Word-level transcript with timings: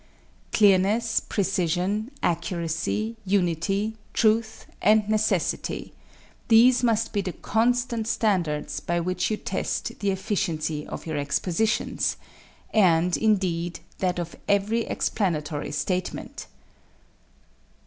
Clearness, 0.51 1.19
precision, 1.19 2.09
accuracy, 2.23 3.17
unity, 3.23 3.97
truth, 4.15 4.65
and 4.81 5.07
necessity 5.07 5.93
these 6.47 6.81
must 6.81 7.13
be 7.13 7.21
the 7.21 7.33
constant 7.33 8.07
standards 8.07 8.79
by 8.79 8.99
which 8.99 9.29
you 9.29 9.37
test 9.37 9.99
the 9.99 10.09
efficiency 10.09 10.87
of 10.87 11.05
your 11.05 11.17
expositions, 11.17 12.17
and, 12.73 13.15
indeed, 13.15 13.79
that 13.99 14.17
of 14.17 14.35
every 14.49 14.85
explanatory 14.87 15.71
statement. 15.71 16.47